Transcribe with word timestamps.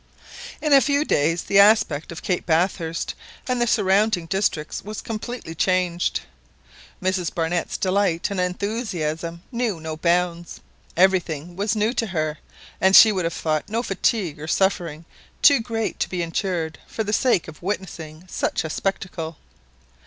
In 0.63 0.73
a 0.73 0.81
few 0.81 1.05
days 1.05 1.43
the 1.43 1.59
aspect 1.59 2.11
of 2.11 2.23
Cape 2.23 2.47
Bathurst 2.47 3.13
and 3.47 3.61
the 3.61 3.67
surrounding 3.67 4.25
districts 4.25 4.81
was 4.83 4.99
completely 4.99 5.53
changed. 5.53 6.21
Mrs 7.03 7.31
Barnett's 7.31 7.77
delight 7.77 8.31
and 8.31 8.39
enthusiasm 8.39 9.43
knew 9.51 9.79
no 9.79 9.95
bounds; 9.95 10.59
everything 10.97 11.55
was 11.55 11.75
new 11.75 11.93
to 11.93 12.07
her, 12.07 12.39
and 12.81 12.95
she 12.95 13.11
would 13.11 13.25
have 13.25 13.33
thought 13.35 13.69
no 13.69 13.83
fatigue 13.83 14.39
or 14.39 14.47
suffering 14.47 15.05
too 15.43 15.59
great 15.59 15.99
to 15.99 16.09
be 16.09 16.23
endured 16.23 16.79
for 16.87 17.03
the 17.03 17.13
sake 17.13 17.47
of 17.47 17.61
witnessing 17.61 18.23
such 18.27 18.63
a 18.63 18.71
spectacle. 18.71 19.37